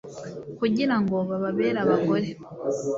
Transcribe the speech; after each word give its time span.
kugira 0.57 0.95
ngo 1.01 1.17
bababere 1.29 1.77
abagore 1.83 2.27